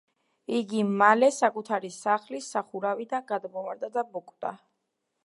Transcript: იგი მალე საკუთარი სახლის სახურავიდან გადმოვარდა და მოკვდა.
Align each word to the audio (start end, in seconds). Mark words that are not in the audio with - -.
იგი 0.59 0.79
მალე 1.01 1.27
საკუთარი 1.35 1.91
სახლის 1.97 2.47
სახურავიდან 2.55 3.29
გადმოვარდა 3.33 3.91
და 3.99 4.05
მოკვდა. 4.17 4.53